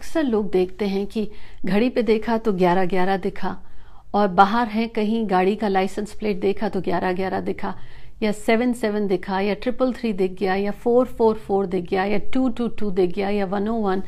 अक्सर 0.00 0.22
लोग 0.24 0.50
देखते 0.50 0.86
हैं 0.88 1.06
कि 1.06 1.28
घड़ी 1.64 1.88
पे 1.90 2.02
देखा 2.02 2.36
तो 2.38 2.52
ग्यारह 2.52 2.84
ग्यारह 2.86 3.16
दिखा 3.16 3.56
और 4.14 4.28
बाहर 4.36 4.68
है 4.68 4.86
कहीं 4.88 5.28
गाड़ी 5.30 5.54
का 5.56 5.68
लाइसेंस 5.68 6.12
प्लेट 6.18 6.40
देखा 6.40 6.68
तो 6.68 6.80
ग्यारह 6.80 7.12
ग्यारह 7.12 7.40
दिखा 7.40 7.74
या 8.22 8.32
सेवन 8.32 8.72
सेवन 8.72 9.06
दिखा 9.06 9.40
या 9.40 9.54
ट्रिपल 9.64 9.92
थ्री 9.92 10.12
दिख 10.12 10.32
गया 10.38 10.54
या 10.54 10.70
फोर 10.84 11.06
फोर 11.18 11.34
फोर 11.46 11.66
दिख 11.66 11.84
गया 11.90 12.04
या 12.04 12.18
टू 12.34 12.48
टू 12.48 12.68
टू 12.80 12.90
दिख 12.90 13.14
गया 13.14 13.28
या 13.30 13.46
वन 13.46 13.68
ओ 13.68 13.76
वन 13.82 14.02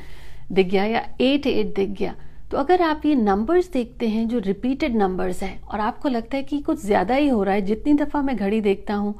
दिख 0.52 0.66
गया 0.66 0.84
या 0.84 1.06
एट 1.20 1.46
एट 1.46 1.74
दिख 1.76 1.90
गया। 1.98 2.14
तो 2.50 2.58
अगर 2.58 2.82
आप 2.82 3.06
ये 3.06 3.14
नंबर्स 3.14 3.70
देखते 3.72 4.08
हैं 4.08 4.26
जो 4.28 4.38
रिपीटेड 4.46 4.96
नंबर्स 4.96 5.42
हैं 5.42 5.60
और 5.62 5.80
आपको 5.80 6.08
लगता 6.08 6.36
है 6.36 6.42
कि 6.42 6.60
कुछ 6.62 6.84
ज़्यादा 6.84 7.14
ही 7.14 7.28
हो 7.28 7.42
रहा 7.42 7.54
है 7.54 7.62
जितनी 7.62 7.94
दफ़ा 7.94 8.22
मैं 8.22 8.36
घड़ी 8.36 8.60
देखता 8.60 8.94
हूँ 8.94 9.14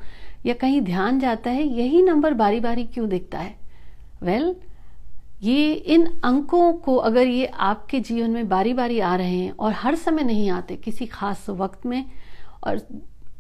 या 0.47 0.55
कहीं 0.55 0.81
ध्यान 0.83 1.21
जाता 1.21 1.51
है 1.51 1.67
यही 1.79 2.03
नंबर 2.03 2.35
बारी 2.35 2.61
बारी 2.61 2.85
क्यों 2.85 3.09
दिखता 3.09 3.39
है? 3.39 3.55
वेल 4.23 4.45
well, 4.45 4.72
ये 5.43 5.73
इन 5.73 6.07
अंकों 6.25 6.73
को 6.73 6.97
अगर 6.97 7.27
ये 7.27 7.47
आपके 7.47 8.01
जीवन 8.01 8.31
में 8.31 8.49
बारी 8.49 8.73
बारी 8.75 8.99
आ 9.01 9.15
रहे 9.17 9.37
हैं 9.37 9.51
और 9.51 9.73
हर 9.73 9.95
समय 9.95 10.23
नहीं 10.23 10.49
आते 10.51 10.77
किसी 10.77 11.07
खास 11.07 11.49
वक्त 11.51 11.87
में, 11.87 12.05
और 12.65 12.81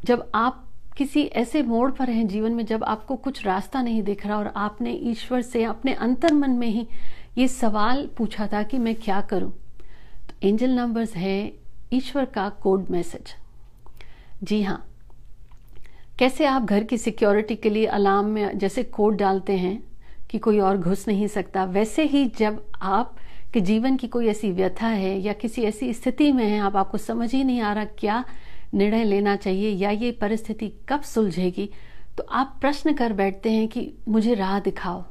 जब 0.04 0.30
आप 0.34 0.64
किसी 0.96 1.22
ऐसे 1.24 1.62
मोड़ 1.62 1.90
पर 1.90 2.10
हैं 2.10 2.26
जीवन 2.28 2.52
में 2.52 2.64
जब 2.66 2.84
आपको 2.84 3.16
कुछ 3.16 3.44
रास्ता 3.46 3.82
नहीं 3.82 4.02
दिख 4.02 4.26
रहा 4.26 4.36
और 4.38 4.52
आपने 4.56 4.92
ईश्वर 4.92 5.42
से, 5.42 5.64
अपने 5.64 5.94
अंतर 5.94 6.32
मन 6.32 6.50
में 6.50 6.66
ही 6.68 6.86
ये 7.38 7.48
सवाल 7.48 8.06
पूछा 8.16 8.46
था 8.46 8.62
कि 8.62 8.78
मैं 8.78 8.94
क्या 8.94 9.20
करूँ 9.20 9.50
तो 9.50 10.48
एंजल 10.48 10.70
नंबर्स 10.70 11.14
है 11.16 11.52
ईश्वर 11.92 12.24
का 12.24 12.48
कोड 12.62 12.90
मैसेज। 12.90 13.34
जी 14.42 14.62
हाँ 14.62 14.84
कैसे 16.18 16.44
आप 16.44 16.64
घर 16.64 16.84
की 16.84 16.98
सिक्योरिटी 16.98 17.56
के 17.56 17.70
लिए 17.70 17.86
अलार्म 17.86 18.26
में 18.26 18.58
जैसे 18.58 18.82
कोड 18.82 19.16
डालते 19.16 19.56
हैं? 19.56 19.82
कि 20.32 20.38
कोई 20.38 20.58
और 20.58 20.76
घुस 20.78 21.06
नहीं 21.08 21.26
सकता। 21.26 21.64
वैसे 21.64 22.04
ही 22.04 22.24
जब 22.26 22.62
आप 22.82 23.16
के 23.54 23.60
जीवन 23.60 23.96
की 23.96 24.08
कोई 24.08 24.28
ऐसी 24.28 24.50
व्यथा 24.50 24.86
है 24.86 25.18
या 25.20 25.32
किसी 25.32 25.62
ऐसी 25.62 25.92
स्थिति 25.94 26.32
में 26.32 26.44
है, 26.44 26.58
आप, 26.58 26.76
आपको 26.76 26.98
समझ 26.98 27.32
ही 27.32 27.44
नहीं 27.44 27.60
आ 27.60 27.72
रहा 27.72 27.84
क्या 27.84 28.24
निर्णय 28.74 29.04
लेना 29.04 29.36
चाहिए 29.36 29.70
या 29.70 29.90
ये 29.90 30.10
परिस्थिति 30.12 30.72
कब 30.88 31.02
सुलझेगी 31.02 31.68
तो 32.18 32.24
आप 32.30 32.56
प्रश्न 32.60 32.92
कर 32.92 33.12
बैठते 33.12 33.50
हैं 33.50 33.66
कि 33.68 33.92
मुझे 34.08 34.34
राह 34.34 34.58
दिखाओ। 34.60 35.02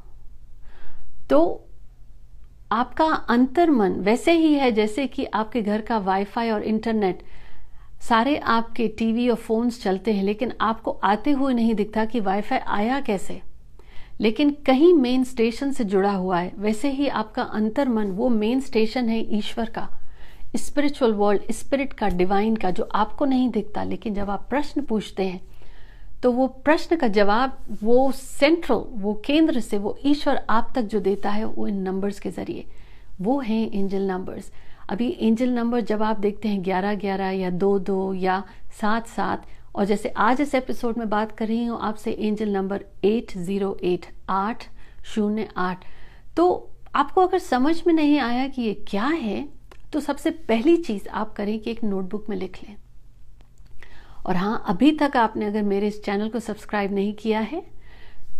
तो 1.30 1.68
आपका 2.72 3.04
अंतर 3.28 3.70
मन 3.70 3.92
वैसे 4.00 4.32
ही 4.32 4.52
है 4.54 4.72
जैसे 4.72 5.06
कि 5.06 5.24
आपके 5.24 5.62
घर 5.62 5.80
का 5.80 5.98
वाईफाई 5.98 6.50
और 6.50 6.62
इंटरनेट, 6.62 7.22
सारे 8.00 8.36
आपके 8.36 8.88
टीवी 8.88 9.28
और 9.28 9.36
फोन्स 9.36 9.82
चलते 9.82 10.12
हैं, 10.12 10.22
लेकिन 10.24 10.52
आपको 10.60 10.90
आते 11.04 11.30
हुए 11.30 11.54
नहीं 11.54 11.74
दिखता 11.74 12.04
कि 12.04 12.20
वाईफाई 12.20 12.58
आया 12.58 13.00
कैसे। 13.00 13.40
लेकिन 14.20 14.50
कहीं 14.66 14.92
मेन 14.94 15.24
स्टेशन 15.24 15.72
से 15.72 15.84
जुड़ा 15.84 16.12
हुआ 16.12 16.38
है। 16.38 16.52
वैसे 16.58 16.90
ही 16.90 17.08
आपका 17.08 17.42
अंतर 17.42 17.88
मन 17.88 18.10
वो 18.10 18.28
मेन 18.30 18.60
स्टेशन 18.60 19.08
है 19.08 19.20
ईश्वर 19.36 19.70
का। 19.70 19.88
स्पिरिचुअल 20.56 21.12
वर्ल्ड 21.12 21.52
स्पिरिट 21.52 21.92
का 21.92 22.08
डिवाइन 22.08 22.56
का, 22.56 22.70
जो 22.70 22.88
आपको 22.94 23.24
नहीं 23.24 23.48
दिखता, 23.50 23.84
लेकिन 23.84 24.14
जब 24.14 24.30
आप 24.30 24.46
प्रश्न 24.50 24.82
पूछते 24.82 25.24
हैं 25.24 25.40
तो 26.22 26.30
वो 26.32 26.46
प्रश्न 26.64 26.96
का 26.96 27.06
जवाब, 27.08 27.56
वो 27.82 28.10
सेंट्रल 28.12 28.82
वो 28.94 29.14
केंद्र 29.26 29.60
से, 29.60 29.78
वो 29.78 29.96
ईश्वर 30.04 30.40
आप 30.50 30.70
तक 30.74 30.82
जो 30.82 31.00
देता 31.00 31.30
है, 31.30 31.44
वो 31.44 31.66
इन 31.68 31.80
नंबर्स 31.82 32.20
के 32.20 32.30
ज़रिए। 32.30 32.64
वो 33.20 33.38
हैं 33.40 33.70
एंजल 33.70 34.02
नंबर्स 34.02 34.50
अभी 34.88 35.08
एंजल 35.20 35.50
नंबर 35.50 35.80
जब 35.80 36.02
आप 36.02 36.18
देखते 36.18 36.48
हैं, 36.48 36.62
ग्यारह 36.64 36.94
ग्यारह 36.96 37.30
या 37.30 37.50
दो 37.52 37.78
दो 37.80 38.12
या 38.14 38.42
सात 38.80 39.06
सात 39.06 39.46
और 39.74 39.84
जैसे 39.84 40.08
आज 40.18 40.40
इस 40.40 40.54
एपिसोड 40.54 40.98
में 40.98 41.08
बात 41.10 41.32
कर 41.36 41.48
रही 41.48 41.64
हूँ, 41.64 41.78
आपसे 41.80 42.12
angel 42.12 42.48
number 42.48 42.84
eight 43.04 43.36
zero 43.38 43.76
eight 43.84 44.06
आठ 44.28 44.64
शून्य 45.04 45.48
आठ। 45.56 45.84
तो 46.36 46.70
आपको 46.94 47.26
अगर 47.26 47.38
समझ 47.38 47.82
में 47.86 47.92
नहीं 47.94 48.18
आया 48.20 48.46
कि 48.48 48.62
ये 48.62 48.74
क्या 48.88 49.06
है 49.06 49.48
तो 49.92 50.00
सबसे 50.00 50.30
पहली 50.48 50.76
चीज़ 50.78 51.08
आप 51.10 51.32
करें 51.32 51.58
कि 51.58 51.70
एक 51.70 51.82
नोटबुक 51.84 52.28
में 52.30 52.36
लिख 52.36 52.58
लें। 52.62 52.76
और 54.26 54.36
हाँ 54.36 54.62
अभी 54.68 54.90
तक 54.92 55.16
आपने 55.16 55.46
अगर 55.46 55.62
मेरे 55.62 55.86
इस 55.86 56.02
चैनल 56.04 56.28
को 56.28 56.40
सब्सक्राइब 56.40 56.92
नहीं 56.94 57.12
किया 57.14 57.40
है 57.40 57.62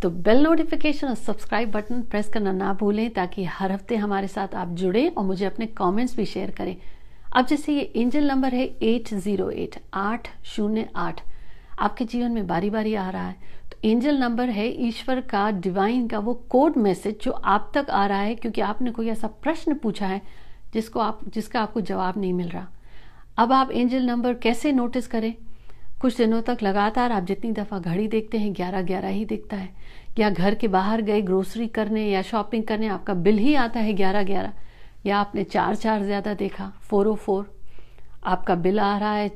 तो 0.02 0.10
बेल 0.10 0.42
नोटिफिकेशन 0.42 1.08
और 1.08 1.14
सब्सक्राइब 1.14 1.70
बटन 1.72 2.02
प्रेस 2.02 2.28
करना 2.28 2.52
ना 2.52 2.72
भूलें, 2.74 3.10
ताकि 3.10 3.44
हर 3.46 3.72
हफ़्ते 3.72 3.96
हमारे 3.96 4.28
साथ 4.28 4.54
आप 4.54 4.68
जुड़ें 4.74 5.08
और 5.08 5.24
मुझे 5.24 5.44
अपने 5.44 5.66
कमेंट्स 5.76 6.16
भी 6.16 6.24
शेयर 6.26 6.50
करें। 6.50 6.76
अब 7.34 7.46
जैसे 7.46 7.74
ये 7.74 7.92
एंजल 7.96 8.26
नंबर 8.28 8.54
है 8.54 8.64
एट 8.82 9.14
ज़ीरो 9.16 9.50
एट 9.50 9.76
आठ 9.94 10.28
शून्य 10.46 10.88
आठ। 10.96 11.20
आपके 11.78 12.04
जीवन 12.04 12.32
में 12.32 12.46
बारी 12.46 12.70
बारी 12.70 12.94
आ 12.94 13.08
रहा 13.10 13.28
है। 13.28 13.36
तो 13.70 13.88
एंजल 13.88 14.18
नंबर 14.18 14.48
है, 14.48 14.66
ईश्वर 14.86 15.20
का, 15.20 15.50
डिवाइन 15.50 16.06
का, 16.08 16.18
वो 16.18 16.34
कोड 16.48 16.76
मैसेज 16.76 17.18
जो 17.22 17.30
आप 17.30 17.70
तक 17.74 17.90
आ 17.90 18.06
रहा 18.06 18.20
है, 18.20 18.34
क्योंकि 18.34 18.60
आपने 18.60 18.90
कोई 18.90 19.08
ऐसा 19.08 19.26
प्रश्न 19.42 19.74
पूछा 19.74 20.06
है, 20.06 20.20
जिसको 20.74 21.00
आप, 21.00 21.20
जिसका 21.28 21.60
आपको 21.60 21.80
जवाब 21.80 22.18
नहीं 22.18 22.32
मिल 22.32 22.48
रहा। 22.48 22.66
अब 23.38 23.52
आप 23.52 23.70
एंजल 23.70 24.02
नंबर 24.02 24.34
कैसे 24.34 24.72
नोटिस 24.72 25.06
करें? 25.06 25.34
कुछ 26.00 26.16
दिनों 26.16 26.40
तक 26.42 26.58
लगातार 26.62 27.12
आप 27.12 27.24
जितनी 27.24 27.52
दफ़ा 27.52 27.78
घड़ी 27.78 28.06
देखते 28.08 28.38
हैं 28.38 28.52
ग्यारह 28.54 28.82
ग्यारह 28.82 29.08
ही 29.08 29.24
दिखता 29.24 29.56
है। 29.56 29.68
या 30.18 30.30
घर 30.30 30.54
के 30.54 30.68
बाहर 30.68 31.00
गए 31.02 31.20
ग्रोसरी 31.22 31.66
करने 31.68 32.08
या 32.08 32.22
शॉपिंग 32.22 32.64
करने, 32.64 32.88
आपका 32.88 33.14
बिल 33.14 33.38
ही 33.38 33.54
आता 33.54 33.80
है 33.80 33.92
ग्यारह 33.92 34.22
ग्यारह 34.22 34.52
या 35.06 35.18
आपने 35.18 35.44
चार 35.44 35.74
चार 35.74 36.02
ज़्यादा 36.02 36.34
देखा 36.34 36.72
फोर 36.80 37.06
ओ 37.06 37.14
फोर 37.14 37.54
आपका 38.24 38.54
बिल 38.54 38.80
आ 38.80 38.96
रहा 38.98 39.12
है 39.12 39.30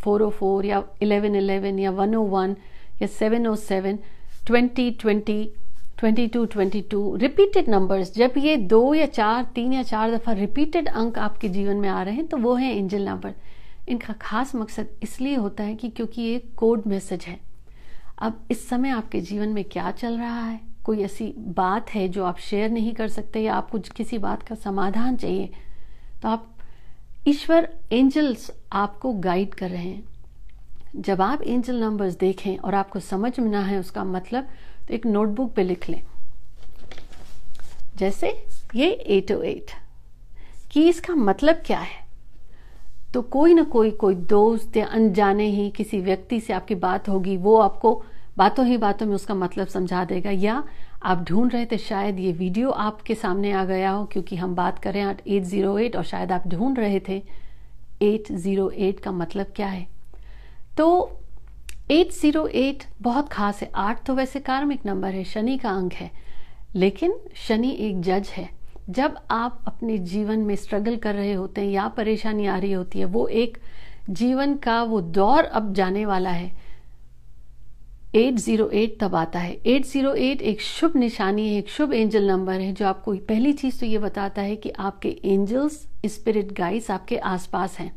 फोर 0.00 0.22
ओ 0.22 0.28
फोर 0.30 0.66
या 0.66 0.82
इलेवन 1.02 1.34
इलेवन 1.36 1.78
या 1.78 1.90
वन 1.90 2.14
ओ 2.14 2.22
वन 2.22 2.56
या 3.02 3.06
seven 3.06 3.46
O 3.46 3.54
seven 3.54 3.98
twenty 4.46 4.90
twenty 4.90 5.42
twenty 5.98 6.26
two 6.26 6.44
twenty 6.44 6.80
two 6.82 7.16
repeated 7.16 7.68
numbers 7.68 8.14
जब 8.14 8.34
ये 8.38 8.56
दो 8.56 8.94
या 8.94 9.06
चार, 9.06 9.44
तीन 9.54 9.72
या 9.72 9.82
चार 9.82 10.10
दफ़ा 10.10 10.32
रिपीटेड 10.32 10.88
अंक 10.88 11.18
आपके 11.18 11.48
जीवन 11.48 11.76
में 11.76 11.88
आ 11.88 12.02
रहे 12.02 12.14
हैं 12.14 12.26
तो 12.26 12.36
वो 12.36 12.54
है 12.54 12.76
एंजल 12.76 13.02
नंबर 13.02 13.34
इनका 13.88 14.12
खास 14.12 14.54
मकसद 14.54 14.88
इसलिए 15.02 15.34
होता 15.34 15.64
है 15.64 15.74
कि 15.74 15.88
क्योंकि 15.88 16.22
ये 16.22 16.38
कोड 16.56 16.82
मैसेज 16.86 17.24
है। 17.24 17.38
अब 18.18 18.46
इस 18.50 18.68
समय 18.68 18.88
आपके 18.88 19.20
जीवन 19.20 19.48
में 19.48 19.64
क्या 19.64 19.90
चल 19.90 20.18
रहा 20.18 20.44
है? 20.44 20.60
कोई 20.84 21.02
ऐसी 21.02 21.34
बात 21.38 21.90
है 21.90 22.08
जो 22.08 22.24
आप 22.24 22.38
शेयर 22.38 22.70
नहीं 22.70 22.92
कर 22.92 23.08
सकते 23.08 23.40
या 23.40 23.54
आपको 23.54 23.78
किसी 23.96 24.18
बात 24.18 24.42
का 24.42 24.54
समाधान 24.54 25.16
चाहिए? 25.16 25.50
तो 26.22 26.28
आप 26.28 26.49
ईश्वर 27.30 27.68
एंजल्स 27.92 28.50
आपको 28.72 29.12
गाइड 29.12 29.54
कर 29.54 29.70
रहे 29.70 29.88
हैं। 29.88 30.04
जब 30.96 31.22
आप 31.22 31.42
एंजल 31.42 31.76
नंबर्स 31.76 32.14
देखें 32.14 32.56
और 32.56 32.74
आपको 32.74 33.00
समझ 33.00 33.38
में 33.38 33.50
ना 33.50 33.60
है 33.60 33.78
उसका 33.78 34.04
मतलब 34.04 34.48
तो 34.88 34.94
एक 34.94 35.06
नोटबुक 35.06 35.52
पे 35.52 35.62
लिख 35.62 35.88
लें। 35.88 36.02
जैसे 37.96 38.46
ये 38.74 38.90
एट 38.90 39.32
ओ 39.32 39.42
एट। 39.42 39.70
कि 40.72 40.88
इसका 40.88 41.14
मतलब 41.14 41.62
क्या 41.66 41.78
है? 41.78 42.06
तो 43.14 43.22
कोई 43.22 43.54
ना 43.54 43.62
कोई 43.62 43.90
कोई 43.90 44.14
दोस्त 44.14 44.76
या 44.76 44.86
अनजाने 44.86 45.46
ही 45.46 45.70
किसी 45.70 46.00
व्यक्ति 46.00 46.40
से 46.40 46.52
आपकी 46.52 46.74
बात 46.74 47.08
होगी, 47.08 47.36
वो 47.36 47.56
आपको 47.56 48.04
बातों 48.36 48.66
ही 48.66 48.76
बातों 48.76 49.06
में 49.06 49.14
उसका 49.14 49.34
मतलब 49.34 49.66
समझा 49.66 50.04
देगा, 50.04 50.30
या 50.30 50.64
आप 51.02 51.22
ढूंढ 51.24 51.52
रहे 51.52 51.66
थे, 51.66 51.76
शायद 51.78 52.18
ये 52.20 52.32
वीडियो 52.32 52.70
आपके 52.70 53.14
सामने 53.14 53.52
आ 53.52 53.64
गया 53.64 53.90
हो, 53.90 54.04
क्योंकि 54.04 54.36
हम 54.36 54.54
बात 54.54 54.78
करें 54.78 55.02
एट 55.02 55.42
ज़ीरो 55.44 55.76
एट 55.78 55.96
और 55.96 56.04
शायद 56.04 56.32
आप 56.32 56.46
ढूंढ 56.48 56.78
रहे 56.78 57.00
थे 57.08 57.22
एट 58.02 58.32
ज़ीरो 58.32 58.68
एट 58.70 59.00
का 59.00 59.12
मतलब 59.12 59.52
क्या 59.56 59.66
है। 59.66 59.86
तो 60.76 61.18
एट 61.90 62.12
ज़ीरो 62.12 62.46
एट 62.46 62.84
बहुत 63.02 63.28
खास 63.28 63.60
है। 63.62 63.70
आठ 63.76 64.04
तो 64.06 64.14
वैसे 64.14 64.40
कार्मिक 64.40 64.86
नंबर 64.86 65.14
है, 65.14 65.24
शनि 65.24 65.56
का 65.58 65.70
अंक 65.70 65.92
है, 65.92 66.10
लेकिन 66.74 67.18
शनि 67.38 67.70
एक 67.80 68.00
जज 68.02 68.28
है। 68.28 68.48
जब 68.90 69.16
आप 69.30 69.64
अपने 69.66 69.98
जीवन 70.00 70.38
में 70.38 70.54
स्ट्रगल 70.56 70.96
कर 70.96 71.14
रहे 71.14 71.32
होते 71.32 71.60
हैं 71.60 71.68
या 71.68 71.86
परेशानी 71.88 72.46
आ 72.46 72.56
रही 72.58 72.72
होती 72.72 72.98
है, 72.98 73.04
वो 73.06 73.26
एक 73.28 73.58
जीवन 74.10 74.54
का 74.56 74.82
वो 74.82 75.00
दौर 75.00 75.44
अब 75.44 75.72
जाने 75.74 76.04
वाला 76.06 76.30
है। 76.30 76.50
808 78.16 78.98
तब 79.00 79.14
आता 79.14 79.38
है। 79.38 79.56
808 79.66 80.42
एक 80.42 80.60
शुभ 80.60 80.96
निशानी 80.96 81.48
है, 81.48 81.58
एक 81.58 81.68
शुभ 81.68 81.92
एंजल 81.92 82.26
नंबर 82.26 82.60
है, 82.60 82.72
जो 82.72 82.86
आपको 82.86 83.14
पहली 83.14 83.52
चीज़ 83.52 83.80
तो 83.80 83.86
ये 83.86 83.98
बताता 83.98 84.42
है 84.42 84.56
कि 84.56 84.70
आपके 84.70 85.16
एंजल्स, 85.24 85.88
स्पिरिट 86.06 86.52
गाइड्स 86.52 86.90
आपके 86.90 87.16
आसपास 87.16 87.78
हैं। 87.78 87.92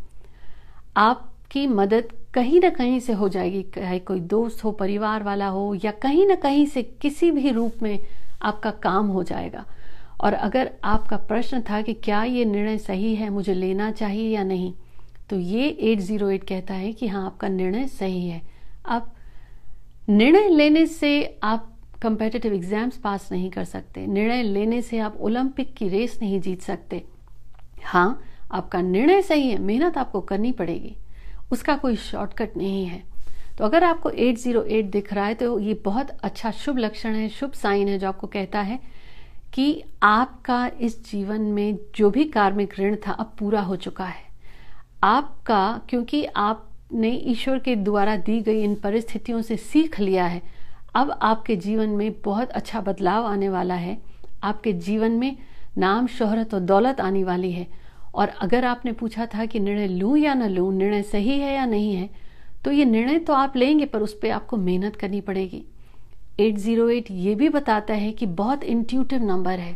आपकी 0.98 1.68
मदद 1.68 2.04
कहीं 2.34 2.60
ना 2.60 2.70
कहीं 2.70 3.00
से 3.00 3.14
हो 3.14 3.30
जाएगी, 3.30 3.64
चाहे 3.76 4.00
कोई 4.00 4.20
दोस्त 4.20 4.64
हो, 4.64 4.72
परिवार 4.72 5.24
वाला 5.24 5.48
हो, 5.48 5.76
या 5.86 5.92
कहीं 5.92 6.28
ना 6.28 6.36
कहीं 6.36 6.66
से 6.66 6.84
किसी 6.84 7.32
भी 7.32 7.52
रूप 7.52 7.74
में 7.82 8.00
आपका 8.42 8.72
काम 8.72 9.08
हो 9.08 9.24
जाएगा। 9.24 9.66
और 10.22 10.34
अगर 10.34 10.72
आपका 10.84 11.18
प्रश्न 11.18 11.62
था 11.62 11.82
कि 11.82 11.94
क्या 11.94 12.24
ये 12.24 12.46
निर्णय 12.46 12.78
सही 12.78 13.16
है, 13.16 13.30
मुझे 13.30 13.54
लेना 13.54 13.92
चाहिए 13.92 14.30
या 14.36 14.44
नहीं 14.44 14.74
तो 15.30 15.40
ये 15.40 15.70
808 15.82 16.44
कहता 16.48 16.74
है 16.74 16.94
कि 16.94 17.08
हाँ 17.08 17.26
आपका 17.26 17.48
निर्णय 17.48 17.88
सही 17.88 18.28
है। 18.28 18.42
अब 18.86 19.13
निर्णय 20.10 20.50
लेने 20.50 20.86
से 20.86 21.40
आप 21.44 21.70
कंपेटिटिव 22.02 22.54
एग्ज़ाम्स 22.54 22.98
पास 22.98 23.28
नहीं 23.32 23.50
कर 23.52 23.64
सकते। 23.64 24.06
निर्णय 24.08 24.44
लेने 24.44 24.82
से 24.82 24.98
आप 25.00 25.18
ओलंपिक 25.18 25.74
की 25.74 25.88
रेस 25.90 26.18
नहीं 26.22 26.40
जीत 26.42 26.62
सकते। 26.62 27.04
हाँ 27.84 28.22
आपका 28.52 28.82
निर्णय 28.82 29.22
सही 29.22 29.50
है, 29.50 29.58
मेहनत 29.60 29.98
आपको 29.98 30.22
करनी 30.22 30.52
पड़ेगी। 30.52 30.96
उसका 31.52 31.76
कोई 31.76 31.96
शॉर्टकट 31.96 32.58
नहीं 32.58 32.86
है। 32.86 33.02
तो 33.58 33.66
अगर 33.66 33.84
आपको 33.84 34.10
808 34.10 34.92
दिख 34.92 35.14
रहा 35.14 35.26
है 35.26 35.34
तो 35.34 35.58
ये 35.60 35.74
बहुत 35.86 36.10
अच्छा 36.24 36.52
शुभ 36.52 36.78
लक्षण 36.78 37.16
है, 37.16 37.30
शुभ 37.30 37.52
साइन 37.54 37.88
है 37.88 37.98
जो 38.00 38.08
आपको 38.08 38.28
कहता 38.28 38.62
है 38.62 38.80
कि 39.54 39.84
आपका 40.04 40.70
इस 40.82 41.04
जीवन 41.12 41.42
में 41.42 41.78
जो 41.96 42.10
भी 42.10 42.24
कार्मिक 42.26 42.80
ऋण 42.80 42.96
था, 43.08 43.12
अब 43.12 43.36
पूरा 43.40 43.62
हो 43.62 43.76
चुका 43.76 44.06
है। 44.06 44.32
आपका, 45.04 45.82
क्योंकि 45.90 46.24
आपने 46.94 47.10
ईश्वर 47.28 47.60
के 47.60 47.76
द्वारा 47.76 48.16
दी 48.18 48.40
गई 48.42 48.62
इन 48.64 48.74
परिस्थितियों 48.76 49.42
से 49.42 49.56
सीख 49.58 50.00
लिया 50.00 50.26
है। 50.26 50.42
अब 50.96 51.12
आपके 51.22 51.56
जीवन 51.56 51.90
में 51.92 52.12
बहुत 52.22 52.50
अच्छा 52.50 52.82
बदलाव 52.82 53.26
आने 53.26 53.48
वाला 53.50 53.76
है। 53.76 53.98
आपके 54.44 54.74
जीवन 54.80 55.12
में 55.12 55.36
नाम, 55.78 56.08
शोहरत 56.08 56.54
और 56.54 56.60
दौलत 56.62 57.00
आने 57.02 57.24
वाली 57.24 57.52
है। 57.52 57.68
और 58.16 58.30
अगर 58.42 58.66
आपने 58.66 58.92
पूछा 58.92 59.26
था 59.26 59.46
कि 59.46 59.60
निर्णय 59.60 59.88
लूँ 59.90 60.18
या 60.18 60.34
ना 60.34 60.48
लूँ, 60.48 60.72
निर्णय 60.74 61.02
सही 61.04 61.40
है 61.40 61.54
या 61.54 61.66
नहीं 61.66 61.96
है 61.96 62.10
तो 62.66 62.72
ये 62.72 62.86
निर्णय 62.86 63.18
तो 63.20 63.34
आप 63.34 63.56
लेंगे, 63.58 63.86
पर 63.86 64.02
उस 64.02 64.14
पर 64.14 64.32
आपको 64.32 64.58
मेहनत 64.58 64.96
करनी 64.96 65.22
पड़ेगी। 65.22 65.64
808 66.40 67.10
ये 67.12 67.34
भी 67.36 67.50
बताता 67.50 67.94
है 67.94 68.12
कि 68.12 68.26
बहुत 68.26 68.64
इंट्यूटिव 68.66 69.24
नंबर 69.24 69.60
है। 69.60 69.76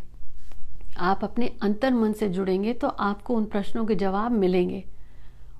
आप 1.00 1.24
अपने 1.24 1.50
अंतर 1.62 1.94
मन 1.94 2.14
से 2.14 2.30
जुड़ेंगे 2.30 2.74
तो 2.74 2.88
आपको 2.88 3.36
उन 3.36 3.46
प्रश्नों 3.48 3.86
के 3.86 3.96
जवाब 3.96 4.32
मिलेंगे। 4.34 4.84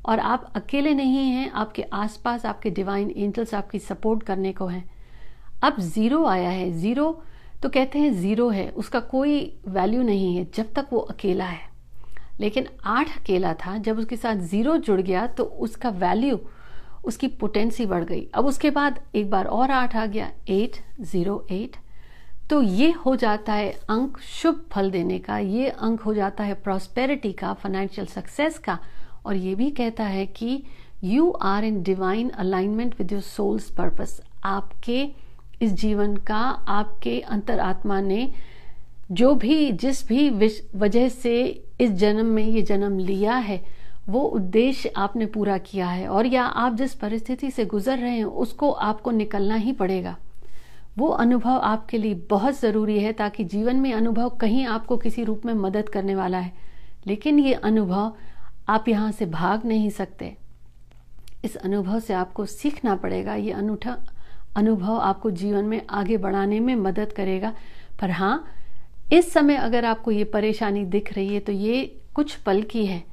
और 0.08 0.20
आप 0.20 0.52
अकेले 0.56 0.94
नहीं 0.94 1.26
हैं, 1.26 1.50
आपके 1.52 1.84
आसपास 1.94 2.46
आपके 2.46 2.70
डिवाइन 2.72 3.10
एंजल्स 3.12 3.54
आपकी 3.54 3.80
सपोर्ट 3.82 4.24
करने 4.24 4.52
को 4.54 4.68
हैं। 4.68 4.84
अब 5.64 5.80
ज़ीरो 5.80 6.26
आया 6.28 6.50
है 6.50 6.72
ज़ीरो 6.74 7.12
तो 7.64 7.70
कहते 7.70 8.00
हैं 8.00 8.12
ज़ीरो 8.14 8.50
है, 8.50 8.70
उसका 8.70 9.00
कोई 9.02 9.40
वैल्यू 9.68 10.02
नहीं 10.04 10.36
है, 10.36 10.48
जब 10.56 10.74
तक 10.74 10.88
वो 10.92 11.00
अकेला 11.00 11.46
है। 11.46 11.66
लेकिन 12.40 12.68
आठ 12.86 13.18
अकेला 13.18 13.54
था, 13.56 13.78
जब 13.78 14.00
उसके 14.00 14.16
साथ 14.18 14.36
ज़ीरो 14.46 14.78
जुड़ 14.80 15.02
गया 15.02 15.26
तो 15.28 15.44
उसका 15.44 15.90
वैल्यू 15.92 16.40
उसकी 17.06 17.28
पोटेंसी 17.40 17.86
बढ़ 17.86 18.04
गई। 18.04 18.28
अब 18.36 18.46
उसके 18.46 18.70
बाद 18.72 19.00
एक 19.16 19.30
बार 19.30 19.46
और 19.48 19.72
आठ 19.72 19.96
आ 19.96 20.06
गया 20.06 20.30
एट 20.50 20.76
ज़ीरो 21.02 21.46
एट 21.52 21.76
तो 22.50 22.62
ये 22.62 22.92
हो 22.98 23.16
जाता 23.16 23.54
है 23.54 23.72
अंक 23.90 24.18
शुभ 24.20 24.64
फल 24.72 24.92
देने 24.92 25.18
का, 25.20 25.38
ये 25.38 25.70
अंक 25.70 26.02
हो 26.02 26.14
जाता 26.14 26.44
है 26.44 26.54
प्रॉस्पेरिटी 26.56 27.32
का 27.34 27.54
फाइनेंशियल 27.54 28.08
सक्सेस 28.08 28.58
का 28.60 28.78
और 29.28 29.36
ये 29.36 29.56
भी 29.56 29.70
कहता 29.72 30.04
है 30.04 30.26
कि 30.26 30.62
you 31.04 31.30
are 31.44 31.64
in 31.64 31.82
divine 31.84 32.30
alignment 32.30 32.96
with 33.00 33.12
your 33.12 33.22
soul's 33.22 33.70
purpose 33.72 34.22
आपके 34.44 35.08
इस 35.62 35.72
जीवन 35.74 36.16
का, 36.18 36.40
आपके 36.68 37.20
अंतरात्मा 37.20 38.00
ने 38.02 38.32
जो 39.12 39.34
भी, 39.36 39.72
जिस 39.72 40.08
भी 40.08 40.30
वजह 40.76 41.10
से 41.10 41.64
इस 41.80 41.92
जन्म 41.92 42.26
में 42.26 42.44
ये 42.44 42.62
जन्म 42.62 42.98
लिया 43.00 43.36
है, 43.36 43.64
वो 44.10 44.22
उद्देश्य 44.22 44.92
आपने 44.98 45.26
पूरा 45.26 45.58
किया 45.58 45.88
है 45.88 46.08
और 46.08 46.26
या 46.26 46.44
आप 46.44 46.76
जिस 46.76 46.94
परिस्थिति 46.94 47.52
से 47.52 47.66
गुजर 47.66 47.98
रहे 47.98 48.18
हैं, 48.18 48.24
उसको 48.24 48.72
आपको 48.72 49.12
निकलना 49.12 49.56
ही 49.56 49.72
पड़ेगा। 49.72 50.16
वो 50.98 51.08
अनुभव 51.16 51.58
आपके 51.64 51.98
लिए 51.98 52.14
बहुत 52.30 52.60
ज़रूरी 52.60 53.00
है 53.00 53.12
ताकि 53.14 53.44
जीवन 53.44 53.76
में 53.76 53.94
अनुभव 53.94 54.30
कहीं 54.30 54.66
आपको 54.66 54.98
किसी 54.98 55.24
रूप 55.24 55.46
में 55.46 55.54
मदद 55.54 55.90
करने 55.90 56.16
वाला 56.16 56.38
है। 56.38 56.52
लेकिन 57.08 57.40
ये 57.40 57.54
अनुभव 57.54 58.14
आप 58.68 58.88
यहाँ 58.90 59.12
से 59.12 59.26
भाग 59.26 59.66
नहीं 59.66 59.90
सकते। 59.90 60.36
इस 61.46 61.56
अनुभव 61.56 62.00
से 62.00 62.14
आपको 62.14 62.46
सीखना 62.46 62.96
पड़ेगा। 62.96 63.36
ये 63.36 63.52
अनूठा 63.52 63.98
अनुभव 64.58 64.98
आपको 64.98 65.32
जीवन 65.32 65.66
में 65.66 65.82
आगे 65.90 66.18
बढ़ाने 66.18 66.60
में 66.60 66.76
मदद 66.76 67.14
करेगा। 67.14 67.54
पर 68.02 68.12
हाँ 68.12 68.46
इस 69.14 69.32
समय 69.34 69.56
अगर 69.56 69.86
आपको 69.86 70.12
ये 70.12 70.24
परेशानी 70.24 70.84
दिख 70.86 71.14
रही 71.14 71.34
है 71.34 71.40
तो 71.40 71.52
ये 71.52 71.84
कुछ 72.16 72.36
पल 72.36 72.62
की 72.64 72.86
है। 72.86 73.04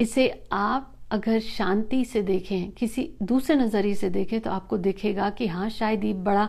इसे 0.00 0.28
आप 0.52 0.88
अगर 1.10 1.38
शांति 1.40 2.04
से 2.04 2.22
देखें, 2.22 2.70
किसी 2.70 3.08
दूसरे 3.22 3.56
नज़रिए 3.56 3.94
से 3.94 4.10
देखें 4.10 4.40
तो 4.40 4.50
आपको 4.50 4.76
दिखेगा 4.78 5.28
कि 5.30 5.46
हाँ 5.46 5.68
शायद 5.70 6.04
ये 6.04 6.12
बड़ा 6.14 6.48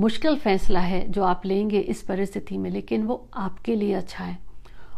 मुश्किल 0.00 0.36
फैसला 0.36 0.80
है 0.80 1.06
जो 1.08 1.22
आप 1.24 1.46
लेंगे 1.46 1.78
इस 1.78 2.02
परिस्थिति 2.02 2.58
में, 2.58 2.70
लेकिन 2.70 3.02
वो 3.02 3.28
आपके 3.34 3.74
लिए 3.74 3.92
अच्छा 3.94 4.24
है। 4.24 4.38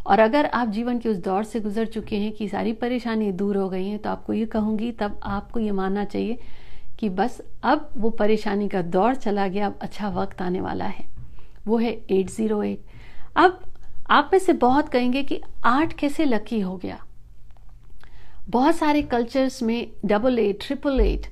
और 0.07 0.19
अगर 0.21 0.47
आप 0.47 0.69
जीवन 0.69 0.99
के 0.99 1.09
उस 1.09 1.17
दौर 1.19 1.45
से 1.45 1.61
गुजर 1.61 1.87
चुके 1.87 2.17
हैं 2.17 2.33
कि 2.33 2.49
सारी 2.49 2.73
परेशानी 2.75 3.31
दूर 3.33 3.57
हो 3.57 3.69
गई 3.69 3.87
हैं 3.89 3.99
तो 3.99 4.11
आपको 4.11 4.33
ये 4.33 4.47
कहूँगी, 4.47 4.91
तब 4.93 5.21
आपको 5.25 5.61
ये 5.61 5.73
मानना 5.73 6.05
चाहिए 6.05 6.39
कि 6.99 7.09
बस 7.11 7.41
अब 7.65 7.91
वो 7.97 8.11
परेशानी 8.13 8.69
का 8.69 8.83
दौर 8.83 9.15
चला 9.17 9.47
गया, 9.49 9.67
अब 9.67 9.79
अच्छा 9.83 10.09
वक्त 10.11 10.43
आने 10.43 10.61
वाला 10.61 10.85
है। 10.87 11.07
वो 11.67 11.79
है 11.79 11.93
एट 12.11 12.31
ज़ीरो 12.31 12.63
एट 12.63 12.85
अब 13.37 13.61
आप 14.11 14.31
में 14.33 14.39
से 14.39 14.53
बहुत 14.55 14.89
कहेंगे 14.89 15.23
कि 15.23 15.41
आठ 15.65 15.93
कैसे 15.93 16.25
लकी 16.25 16.61
हो 16.61 16.77
गया। 16.77 16.99
बहुत 18.49 18.77
सारे 18.77 19.03
कल्चर्स 19.05 19.63
में 19.63 19.91
double 20.05 20.39
eight 20.39 20.59
triple 20.63 21.01
eight 21.01 21.27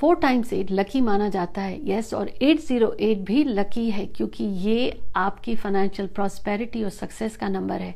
four 0.00 0.16
times 0.16 0.52
eight 0.52 0.70
lucky 0.70 1.00
माना 1.00 1.28
जाता 1.28 1.62
है। 1.62 1.78
यस 1.90 2.12
और 2.14 2.28
एट 2.30 2.60
ज़ीरो 2.60 2.90
एट 3.00 3.18
भी 3.20 3.44
लकी 3.44 3.88
है, 3.90 4.06
क्योंकि 4.06 4.44
ये 4.44 5.00
आपकी 5.16 5.54
फाइनेंशियल 5.56 6.08
प्रॉस्पेरिटी 6.08 6.82
और 6.84 6.90
सक्सेस 6.92 7.36
का 7.36 7.48
नंबर 7.48 7.80
है। 7.80 7.94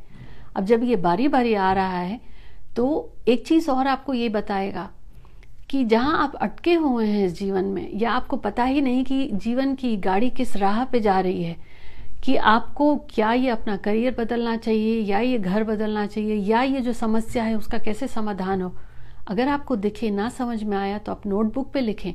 अब 0.55 0.65
जब 0.65 0.83
ये 0.83 0.95
बारी 0.95 1.27
बारी 1.27 1.53
आ 1.53 1.71
रहा 1.73 1.99
है 1.99 2.19
तो 2.75 3.13
एक 3.27 3.45
चीज़ 3.47 3.69
और 3.71 3.87
आपको 3.87 4.13
ये 4.13 4.29
बताएगा 4.29 4.89
कि 5.69 5.83
जहाँ 5.85 6.17
आप 6.23 6.35
अटके 6.35 6.73
हुए 6.73 7.05
हैं 7.07 7.25
इस 7.25 7.33
जीवन 7.33 7.65
में, 7.65 7.89
या 7.93 8.11
आपको 8.11 8.37
पता 8.37 8.63
ही 8.63 8.81
नहीं 8.81 9.03
कि 9.03 9.29
जीवन 9.33 9.75
की 9.75 9.95
गाड़ी 9.97 10.29
किस 10.29 10.55
राह 10.57 10.83
पे 10.85 10.99
जा 10.99 11.19
रही 11.19 11.43
है, 11.43 11.55
कि 12.23 12.35
आपको 12.35 12.95
क्या 13.09 13.31
ये 13.33 13.49
अपना 13.49 13.75
करियर 13.77 14.15
बदलना 14.19 14.55
चाहिए, 14.57 14.99
या 15.01 15.19
ये 15.19 15.37
घर 15.39 15.63
बदलना 15.63 16.05
चाहिए, 16.07 16.35
या 16.35 16.61
ये 16.63 16.81
जो 16.81 16.93
समस्या 16.93 17.43
है 17.43 17.55
उसका 17.55 17.77
कैसे 17.77 18.07
समाधान 18.07 18.61
हो। 18.61 18.73
अगर 19.27 19.47
आपको 19.47 19.75
दिखे, 19.75 20.09
ना 20.11 20.29
समझ 20.29 20.63
में 20.63 20.77
आया 20.77 20.97
तो 20.97 21.11
आप 21.11 21.25
नोटबुक 21.27 21.71
पे 21.73 21.81
लिखें। 21.81 22.13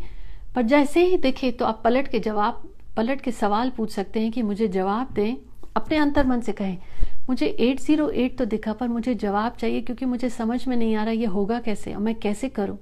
पर 0.55 0.63
जैसे 0.63 1.05
ही 1.05 1.17
दिखे 1.17 1.51
तो 1.51 1.65
आप 1.65 1.81
पलट 1.85 2.09
के 2.09 2.19
जवाब, 2.19 2.63
पलट 2.97 3.21
के 3.21 3.31
सवाल 3.33 3.71
पूछ 3.71 3.91
सकते 3.91 4.21
हैं 4.21 4.31
कि 4.33 4.43
मुझे 4.43 4.69
जवाब 4.69 5.13
दें, 5.13 5.37
अपने 5.77 5.97
अंतर 5.97 6.27
मन 6.27 6.41
से 6.41 6.53
कहें। 6.53 6.79
मुझे 7.29 7.47
808 7.61 8.39
तो 8.39 8.45
दिखा, 8.45 8.73
पर 8.73 8.89
मुझे 8.89 9.15
जवाब 9.15 9.53
चाहिए 9.53 9.81
क्योंकि 9.81 10.05
मुझे 10.05 10.29
समझ 10.31 10.67
में 10.69 10.77
नहीं 10.77 10.97
आ 10.97 11.05
रहा 11.05 11.13
ये 11.13 11.27
होगा 11.27 11.61
कैसे 11.61 11.95
और 11.95 12.01
मैं 12.01 12.15
कैसे 12.15 12.49
करूँ? 12.49 12.79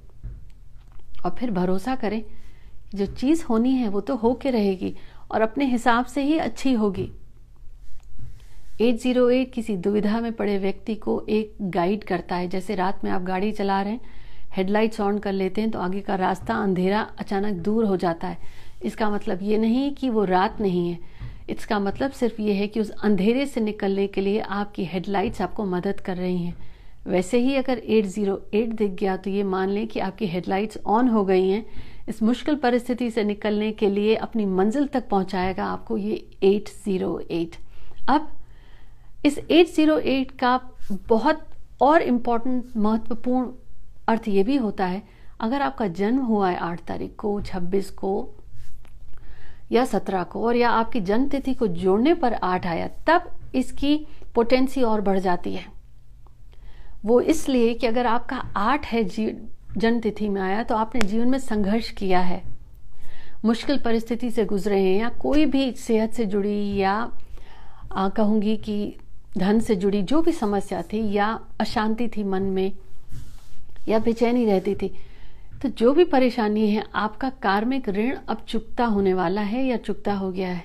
और 1.24 1.34
फिर 1.38 1.50
भरोसा 1.50 1.94
करें, 1.94 2.22
जो 2.94 3.06
चीज़ 3.06 3.44
होनी 3.44 3.72
है 3.72 3.88
वो 3.88 4.00
तो 4.00 4.16
होके 4.16 4.50
रहेगी 4.50 4.94
और 5.30 5.40
अपने 5.40 5.64
हिसाब 5.64 6.04
से 6.04 6.22
ही 6.22 6.38
अच्छी 6.38 6.72
होगी। 6.72 7.10
808 8.80 9.52
किसी 9.52 9.76
दुविधा 9.76 10.20
में 10.20 10.32
पड़े 10.32 10.58
व्यक्ति 10.58 10.94
को 10.94 11.26
एक 11.28 11.56
गाइड 11.62 12.04
करता 12.04 12.36
है। 12.36 12.48
जैसे 12.48 12.74
रात 12.74 13.04
में 13.04 13.10
आप 13.10 13.22
गाड़ी 13.22 13.52
चला 13.52 13.82
रहे 13.82 13.92
हैं 13.92 14.00
हेडलाइट्स 14.56 15.00
ऑन 15.00 15.18
कर 15.18 15.32
लेते 15.32 15.60
हैं 15.60 15.70
तो 15.70 15.78
आगे 15.78 16.00
का 16.00 16.14
रास्ता 16.14 16.54
अंधेरा 16.54 17.00
अचानक 17.18 17.54
दूर 17.54 17.84
हो 17.84 17.96
जाता 17.96 18.28
है। 18.28 18.38
इसका 18.84 19.10
मतलब 19.10 19.38
ये 19.42 19.58
नहीं 19.58 19.94
कि 19.94 20.10
वो 20.10 20.24
रात 20.24 20.60
नहीं 20.60 20.88
है। 20.90 20.98
इसका 21.50 21.78
मतलब 21.78 22.10
सिर्फ़ 22.10 22.40
ये 22.42 22.52
है 22.52 22.66
कि 22.66 22.80
उस 22.80 22.90
अंधेरे 22.90 23.46
से 23.46 23.60
निकलने 23.60 24.06
के 24.06 24.20
लिए 24.20 24.40
आपकी 24.40 24.84
हेडलाइट्स 24.84 25.40
आपको 25.42 25.64
मदद 25.64 26.00
कर 26.00 26.16
रही 26.16 26.44
हैं। 26.44 26.56
वैसे 27.06 27.38
ही 27.38 27.54
अगर 27.56 27.80
808 27.90 28.72
दिख 28.72 28.90
गया 28.90 29.16
तो 29.16 29.30
ये 29.30 29.42
मान 29.44 29.68
लें 29.68 29.86
कि 29.86 30.00
आपकी 30.00 30.26
हेडलाइट्स 30.26 30.78
ऑन 30.86 31.08
हो 31.08 31.24
गई 31.24 31.48
हैं। 31.48 31.64
इस 32.08 32.22
मुश्किल 32.22 32.54
परिस्थिति 32.56 33.10
से 33.10 33.24
निकलने 33.24 33.70
के 33.72 33.88
लिए 33.90 34.14
अपनी 34.16 34.46
मंजिल 34.46 34.86
तक 34.86 35.08
पहुंचाएगा 35.08 35.64
आपको 35.64 35.96
ये 35.96 36.16
808 36.44 37.58
अब, 38.08 38.28
इस 39.26 39.38
808 39.40 40.30
का 40.30 40.60
बहुत 41.08 41.46
और 41.80 42.02
इम्पोर्टेंट 42.02 42.76
महत्वपूर्ण 42.76 43.52
अर्थ 44.08 44.28
ये 44.28 44.42
भी 44.42 44.56
होता 44.56 44.86
है, 44.86 45.02
अगर 45.40 45.62
आपका 45.62 45.86
जन्म 45.88 46.22
हुआ 46.22 46.50
है 46.50 46.56
आठ 46.56 46.80
तारीख 46.80 47.14
को, 47.18 47.40
छब्बीस 47.40 47.90
को 47.90 48.34
या 49.74 49.84
सत्रह 49.84 50.22
को 50.22 50.46
और 50.46 50.56
या 50.56 50.70
आपकी 50.70 51.00
जन्म 51.02 51.28
तिथि 51.28 51.54
को 51.54 51.66
जोड़ने 51.68 52.14
पर 52.14 52.34
आठ 52.34 52.66
आया, 52.66 52.88
तब 53.06 53.30
इसकी 53.54 53.96
पोटेंसी 54.34 54.82
और 54.82 55.00
बढ़ 55.00 55.18
जाती 55.18 55.54
है। 55.54 55.66
वो 57.04 57.20
इसलिए 57.22 57.74
कि 57.74 57.86
अगर 57.86 58.06
आपका 58.06 58.36
आठ 58.56 58.86
है 58.86 59.04
जन्म 59.04 59.98
तिथि 60.00 60.28
में 60.28 60.40
आया 60.42 60.62
तो 60.62 60.74
आपने 60.76 61.00
जीवन 61.00 61.28
में 61.28 61.38
संघर्ष 61.40 61.90
किया 61.92 62.20
है। 62.20 62.42
मुश्किल 63.44 63.78
परिस्थिति 63.78 64.30
से 64.30 64.44
गुजरे 64.44 64.80
हैं 64.80 64.98
या 64.98 65.08
कोई 65.20 65.44
भी 65.46 65.70
सेहत 65.78 66.12
से 66.12 66.24
जुड़ी 66.26 66.76
या 66.76 67.10
कहूँगी 67.92 68.56
कि 68.58 68.96
धन 69.38 69.60
से 69.60 69.76
जुड़ी 69.76 70.02
जो 70.02 70.20
भी 70.22 70.32
समस्या 70.32 70.82
थी 70.82 71.10
या 71.12 71.28
अशांति 71.60 72.08
थी 72.08 72.22
मन 72.24 72.42
में, 72.42 72.72
या 73.88 73.98
बेचैनी 73.98 74.44
रहती 74.44 74.74
थी 74.74 74.92
तो 75.64 75.70
जो 75.70 75.92
भी 75.92 76.04
परेशानी 76.04 76.70
है, 76.70 76.84
आपका 76.94 77.30
कार्मिक 77.30 77.88
ऋण 77.88 78.16
अब 78.28 78.44
चुकता 78.48 78.84
होने 78.84 79.14
वाला 79.14 79.40
है 79.40 79.66
या 79.66 79.76
चुकता 79.76 80.14
हो 80.14 80.32
गया 80.32 80.48
है? 80.48 80.64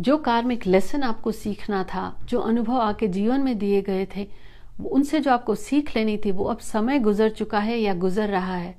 जो 0.00 0.16
कार्मिक 0.16 0.66
लेसन 0.66 1.02
आपको 1.02 1.32
सीखना 1.32 1.84
था, 1.84 2.20
जो 2.24 2.40
अनुभव 2.40 2.80
आपके 2.80 3.08
जीवन 3.08 3.40
में 3.40 3.58
दिए 3.58 3.82
गए 3.82 4.08
थे 4.16 4.28
उनसे 4.86 5.20
जो 5.20 5.30
आपको 5.30 5.54
सीख 5.54 5.96
लेनी 5.96 6.16
थी, 6.16 6.30
वो 6.30 6.44
अब 6.44 6.58
समय 6.58 6.98
गुजर 6.98 7.28
चुका 7.28 7.58
है 7.58 7.78
या 7.78 7.94
गुजर 7.94 8.28
रहा 8.28 8.56
है। 8.56 8.76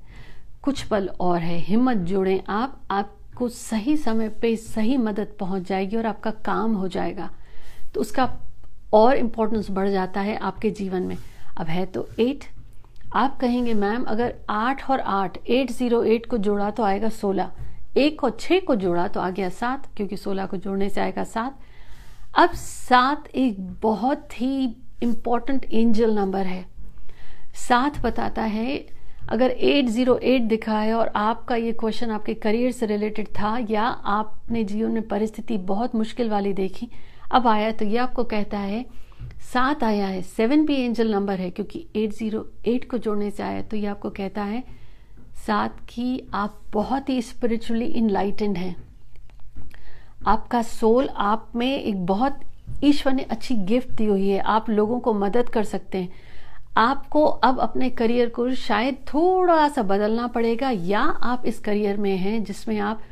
कुछ 0.62 0.82
पल 0.82 1.08
और 1.20 1.38
है, 1.38 1.58
हिम्मत 1.58 1.96
जोड़ें, 1.96 2.42
आप, 2.48 2.80
आपको 2.90 3.48
सही 3.48 3.96
समय 3.96 4.28
पे 4.28 4.56
सही 4.56 4.96
मदद 4.96 5.28
पहुँच 5.40 5.62
जाएगी 5.62 5.96
और 5.96 6.06
आपका 6.06 6.30
काम 6.30 6.74
हो 6.74 6.88
जाएगा। 6.88 7.30
तो 7.94 8.00
उसका 8.00 8.36
और 8.92 9.16
इम्पोर्टेंस 9.16 9.70
बढ़ 9.70 9.88
जाता 9.88 10.20
है 10.20 10.36
आपके 10.36 10.70
जीवन 10.70 11.02
में। 11.02 11.16
अब 11.56 11.66
है 11.66 11.86
तो 11.86 12.08
एट 12.20 12.55
आप 13.16 13.36
कहेंगे, 13.40 13.74
मैम, 13.74 14.02
अगर 14.04 14.34
आठ 14.50 14.90
और 14.90 15.00
आठ, 15.00 15.38
एट 15.46 15.70
ज़ीरो 15.70 16.02
एट 16.04 16.26
को 16.26 16.38
जोड़ा 16.38 16.70
तो 16.70 16.82
आएगा 16.82 17.08
सोलह। 17.08 17.50
एक 17.96 18.24
और 18.24 18.36
छः 18.40 18.60
को 18.60 18.74
जोड़ा 18.74 19.06
तो 19.08 19.20
आ 19.20 19.28
गया 19.30 19.48
सात, 19.50 19.86
क्योंकि 19.96 20.16
सोलह 20.16 20.46
को 20.46 20.56
जोड़ने 20.56 20.88
से 20.88 21.00
आएगा 21.00 21.24
सात। 21.24 21.58
अब 22.38 22.50
सात 22.54 23.28
एक 23.34 23.60
बहुत 23.82 24.40
ही 24.40 24.64
इंपॉर्टेंट 25.02 25.64
एंजल 25.64 26.14
नंबर 26.14 26.46
है। 26.46 26.64
सात 27.58 27.98
बताता 28.00 28.42
है, 28.42 28.76
अगर 29.28 29.50
808 29.50 30.48
दिखा 30.48 30.78
है 30.78 30.94
और 30.94 31.12
आपका 31.16 31.56
ये 31.56 31.72
क्वेश्चन 31.72 32.10
आपके 32.10 32.34
करियर 32.34 32.72
से 32.72 32.86
रिलेटेड 32.86 33.28
था 33.38 33.56
या 33.70 33.82
आपने 33.82 34.64
जीवन 34.64 34.90
में 34.90 35.08
परिस्थिति 35.08 35.58
बहुत 35.64 35.94
मुश्किल 35.94 36.30
वाली 36.30 36.52
देखी, 36.52 36.88
अब 37.32 37.46
आया 37.46 37.70
तो 37.70 37.84
ये 37.84 37.98
आपको 37.98 38.24
कहता 38.24 38.58
है 38.58 38.84
सात 39.52 39.84
आया 39.84 40.06
है 40.06 40.22
सेवन 40.22 40.64
भी 40.66 40.74
एंजल 40.76 41.10
नंबर 41.10 41.40
है, 41.40 41.50
क्योंकि 41.50 41.86
808 41.96 42.84
को 42.84 42.98
जोड़ने 42.98 43.30
से 43.30 43.42
आया 43.42 43.62
तो 43.62 43.76
ये 43.76 43.86
आपको 43.86 44.10
कहता 44.10 44.42
है, 44.42 44.62
सात 45.46 45.80
की 45.88 46.28
आप 46.34 46.60
बहुत 46.72 47.08
ही 47.08 47.20
स्पिरिचुअली 47.22 47.86
इनलाइटेंड 47.86 48.56
हैं। 48.56 48.74
आपका 50.26 50.62
सोल 50.62 51.08
आप 51.08 51.50
में 51.56 51.78
एक 51.78 52.04
बहुत 52.06 52.40
ईश्वर 52.84 53.12
ने 53.12 53.22
अच्छी 53.22 53.54
गिफ्ट 53.54 53.90
दी 53.90 54.04
हुई 54.04 54.28
है, 54.28 54.38
आप 54.38 54.70
लोगों 54.70 54.98
को 55.00 55.12
मदद 55.14 55.48
कर 55.48 55.64
सकते 55.64 55.98
हैं। 55.98 56.08
आपको 56.76 57.24
अब 57.24 57.58
अपने 57.60 57.90
करियर 57.90 58.28
को 58.28 58.50
शायद 58.54 58.96
थोड़ा 59.08 59.68
सा 59.68 59.82
बदलना 59.82 60.26
पड़ेगा, 60.26 60.70
या 60.70 61.00
आप 61.00 61.46
इस 61.46 61.58
करियर 61.58 61.96
में 61.96 62.16
हैं 62.16 62.42
जिसमें 62.44 62.78
आप 62.80 63.02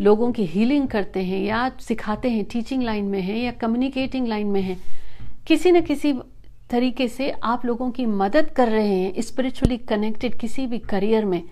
लोगों 0.00 0.30
की 0.32 0.44
हीलिंग 0.46 0.88
करते 0.88 1.24
हैं, 1.24 1.42
या 1.42 1.68
सिखाते 1.80 2.30
हैं 2.30 2.44
टीचिंग 2.44 2.82
लाइन 2.82 3.04
में 3.04 3.20
हैं, 3.20 3.36
या 3.36 3.52
कम्युनिकेटिंग 3.52 4.28
लाइन 4.28 4.46
में 4.46 4.60
हैं। 4.62 4.80
किसी 5.50 5.70
न 5.72 5.80
किसी 5.80 6.12
तरीके 6.70 7.06
से 7.08 7.30
आप 7.44 7.64
लोगों 7.66 7.90
की 7.90 8.04
मदद 8.06 8.50
कर 8.56 8.68
रहे 8.68 8.88
हैं 8.88 9.22
स्पिरिचुअली 9.22 9.76
कनेक्टेड 9.78 10.38
किसी 10.38 10.66
भी 10.66 10.78
करियर 10.80 11.24
में, 11.24 11.42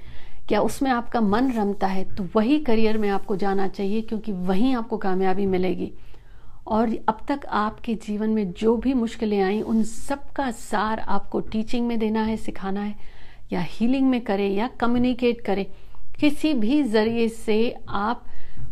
क्या 0.48 0.60
उसमें 0.60 0.90
आपका 0.90 1.20
मन 1.20 1.50
रमता 1.52 1.86
है 1.86 2.04
तो 2.14 2.26
वही 2.34 2.58
करियर 2.60 2.98
में 2.98 3.08
आपको 3.08 3.36
जाना 3.36 3.66
चाहिए, 3.68 4.00
क्योंकि 4.00 4.32
वहीं 4.32 4.74
आपको 4.74 4.96
कामयाबी 4.96 5.46
मिलेगी। 5.46 5.90
और 6.66 6.96
अब 7.08 7.24
तक 7.28 7.46
आपके 7.46 7.94
जीवन 7.96 8.30
में 8.30 8.52
जो 8.52 8.76
भी 8.76 8.94
मुश्किलें 8.94 9.40
आई, 9.42 9.60
उन 9.62 9.82
सब 9.82 10.30
का 10.32 10.50
सार 10.50 11.00
आपको 11.00 11.40
टीचिंग 11.42 11.86
में 11.86 11.98
देना 11.98 12.22
है, 12.22 12.36
सिखाना 12.36 12.82
है, 12.82 12.94
या 13.52 13.60
हीलिंग 13.62 14.08
में 14.10 14.20
करें, 14.20 14.48
या 14.50 14.68
कम्युनिकेट 14.80 15.40
करें। 15.40 15.66
किसी 16.20 16.54
भी 16.54 16.82
ज़रिए 16.84 17.28
से 17.28 17.74
आप 17.88 18.24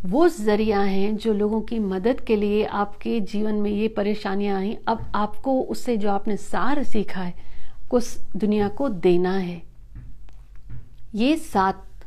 वो 0.06 0.26
ज़रिया 0.28 0.80
हैं 0.80 1.16
जो 1.16 1.32
लोगों 1.32 1.60
की 1.60 1.78
मदद 1.78 2.20
के 2.20 2.36
लिए 2.36 2.64
आपके 2.64 3.18
जीवन 3.22 3.54
में 3.54 3.70
ये 3.70 3.86
परेशानियाँ 3.88 4.58
आई। 4.58 4.76
अब 4.88 5.00
आपको 5.14 5.60
उससे 5.62 5.96
जो 5.96 6.10
आपने 6.10 6.36
सार 6.36 6.82
सीखा 6.82 7.22
है 7.22 7.34
उस 7.92 8.16
दुनिया 8.36 8.68
को 8.68 8.88
देना 8.88 9.32
है। 9.32 9.62
ये 11.14 11.36
साथ 11.36 12.04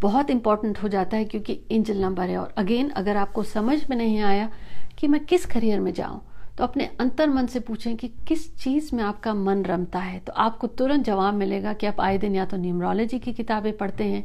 बहुत 0.00 0.30
इंपॉर्टेंट 0.30 0.82
हो 0.82 0.88
जाता 0.88 1.16
है 1.16 1.24
क्योंकि 1.24 1.58
एंजल 1.72 2.00
नंबर 2.00 2.28
है। 2.28 2.36
और 2.38 2.54
अगेन, 2.58 2.88
अगर 2.90 3.16
आपको 3.16 3.42
समझ 3.42 3.78
में 3.90 3.96
नहीं 3.96 4.20
आया 4.20 4.50
कि 4.98 5.08
मैं 5.08 5.24
किस 5.24 5.44
करियर 5.46 5.80
में 5.80 5.92
जाऊँ 5.92 6.20
तो 6.58 6.64
अपने 6.64 6.88
अंतर 7.00 7.28
मन 7.28 7.46
से 7.46 7.60
पूछें 7.60 7.96
कि 7.96 8.08
किस 8.28 8.56
चीज़ 8.56 8.94
में 8.96 9.02
आपका 9.04 9.34
मन 9.34 9.62
रमता 9.64 9.98
है। 9.98 10.18
तो 10.18 10.32
आपको 10.32 10.66
तुरंत 10.66 11.04
जवाब 11.04 11.34
मिलेगा 11.34 11.72
कि 11.72 11.86
आप 11.86 12.00
आए 12.00 12.18
दिन 12.18 12.34
या 12.34 12.44
तो 12.44 12.56
न्यूमरोलॉजी 12.56 13.18
की 13.18 13.32
किताबें 13.32 13.76
पढ़ते 13.76 14.04
हैं 14.04 14.24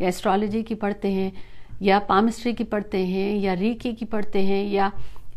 या 0.00 0.08
एस्ट्रोलॉजी 0.08 0.62
की 0.62 0.74
पढ़ते 0.74 1.12
हैं 1.12 1.32
या 1.82 1.98
पामिस्ट्री 1.98 2.52
की 2.52 2.64
पढ़ते 2.64 2.98
हैं, 2.98 3.36
या 3.36 3.52
रीकी 3.52 3.92
की 3.92 4.04
पढ़ते 4.04 4.42
हैं, 4.42 4.66
या 4.66 4.92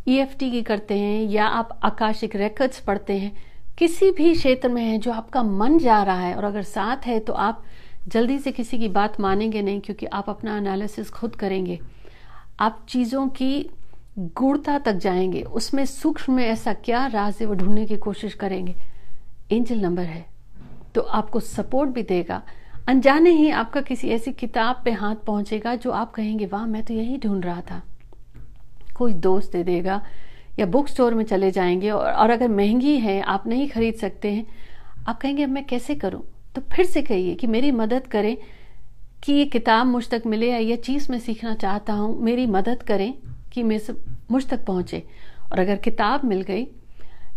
ईएफटी 0.07 0.47
e 0.47 0.51
की 0.51 0.61
करते 0.61 0.93
हैं, 0.93 1.23
या 1.23 1.45
आप 1.45 1.79
आकाशिक 1.83 2.35
रेकर्ड्स 2.35 2.79
पढ़ते 2.79 3.13
हैं, 3.13 3.31
किसी 3.77 4.11
भी 4.11 4.35
क्षेत्र 4.35 4.69
में 4.69 4.83
है 4.83 4.97
जो 4.97 5.11
आपका 5.11 5.43
मन 5.43 5.77
जा 5.77 6.03
रहा 6.03 6.19
है, 6.19 6.35
और 6.35 6.43
अगर 6.43 6.61
साथ 6.61 6.97
है 7.05 7.19
तो 7.19 7.33
आप 7.33 7.63
जल्दी 8.07 8.39
से 8.39 8.51
किसी 8.51 8.79
की 8.79 8.87
बात 8.87 9.19
मानेंगे 9.19 9.61
नहीं, 9.61 9.79
क्योंकि 9.79 10.05
आप 10.05 10.29
अपना 10.29 10.57
एनालिसिस 10.57 11.09
खुद 11.09 11.35
करेंगे। 11.35 11.79
आप 12.59 12.85
चीज़ों 12.89 13.27
की 13.27 13.69
गुणता 14.19 14.79
तक 14.79 14.93
जाएँगे। 14.93 15.41
उसमें 15.41 15.85
सूक्ष्म 15.85 16.33
में 16.33 16.45
ऐसा 16.45 16.73
क्या 16.73 17.05
राज 17.05 17.37
है, 17.41 17.47
वो 17.47 17.53
ढूँढने 17.53 17.85
की 17.85 17.97
कोशिश 17.97 18.33
करेंगे। 18.33 18.75
एंजल 19.51 19.79
नंबर 19.79 20.03
है। 20.03 20.25
तो 20.95 21.01
आपको 21.01 21.39
सपोर्ट 21.39 21.89
भी 21.89 22.03
देगा। 22.03 22.41
अनजाने 22.87 23.29
ही 23.29 23.49
आपका 23.49 23.81
किसी 23.81 24.09
ऐसी 24.09 24.31
किताब 24.31 24.81
पे 24.85 24.91
हाथ 24.91 25.15
पहुंचेगा 25.15 25.75
जो 25.75 25.91
आप 25.91 26.11
कहेंगे 26.11 26.45
वाह 26.45 26.65
मैं 26.65 26.83
तो 26.85 26.93
यही 26.93 27.17
ढूंढ 27.17 27.45
रहा 27.45 27.61
था। 27.61 27.81
कोई 28.95 29.13
दोस्त 29.13 29.51
दे 29.51 29.63
देगा 29.63 30.01
या 30.59 30.65
बुक 30.65 30.87
स्टोर 30.87 31.13
में 31.13 31.23
चले 31.25 31.51
जाएँगे 31.51 31.89
और, 31.89 32.11
और 32.11 32.29
अगर 32.29 32.47
महँगी 32.47 32.97
है 32.97 33.19
आप 33.21 33.47
नहीं 33.47 33.67
खरीद 33.69 33.95
सकते 33.95 34.31
हैं 34.31 34.45
आप 35.07 35.21
कहेंगे 35.21 35.43
अब 35.43 35.49
मैं 35.49 35.65
कैसे 35.65 35.95
करूँ? 35.95 36.21
तो 36.55 36.61
फिर 36.75 36.85
से 36.85 37.01
कहिए 37.01 37.35
कि 37.35 37.47
मेरी 37.47 37.71
मदद 37.71 38.07
करें 38.07 38.37
कि 39.23 39.33
ये 39.33 39.45
किताब 39.45 39.87
मुझ 39.87 40.07
तक 40.09 40.23
मिले 40.25 40.51
या 40.51 40.57
ये 40.57 40.75
चीज़ 40.77 41.11
मैं 41.11 41.19
सीखना 41.19 41.55
चाहता 41.55 41.93
हूँ। 41.93 42.17
मेरी 42.21 42.45
मदद 42.45 42.83
करें 42.83 43.13
कि 43.53 43.63
मैं 43.63 43.79
मुझ 44.31 44.45
तक 44.47 44.65
पहुँचे। 44.65 45.03
और 45.51 45.59
अगर 45.59 45.75
किताब 45.75 46.25
मिल 46.25 46.41
गई 46.41 46.67